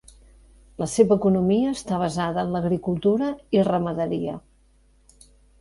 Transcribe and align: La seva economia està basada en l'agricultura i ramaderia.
La 0.83 0.87
seva 0.93 1.17
economia 1.21 1.75
està 1.79 1.99
basada 2.05 2.45
en 2.47 2.57
l'agricultura 2.57 3.29
i 3.59 3.63
ramaderia. 3.71 4.39